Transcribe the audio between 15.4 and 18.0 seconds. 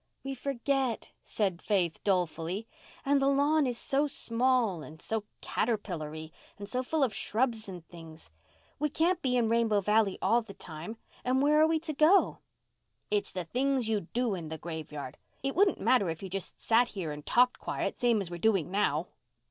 It wouldn't matter if you just sat here and talked quiet,